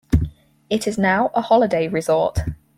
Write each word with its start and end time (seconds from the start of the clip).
It 0.67 0.87
is 0.87 0.97
now 0.97 1.29
a 1.35 1.41
holiday 1.41 1.87
resort. 1.87 2.39